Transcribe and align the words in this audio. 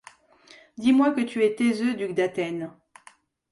Dis-moi 0.79 1.11
que 1.13 1.21
tu 1.21 1.43
es 1.43 1.53
Theseus, 1.53 1.95
duc 1.95 2.15
d’Athènes. 2.15 2.71